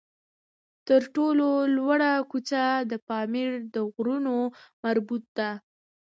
[0.87, 4.37] تر ټولو لوړه څوکه د پامیر د غرونو
[4.83, 5.49] مربوط ده